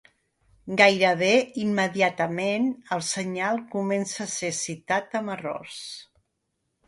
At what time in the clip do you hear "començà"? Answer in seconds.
3.75-4.25